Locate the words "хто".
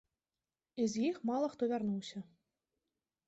1.55-1.69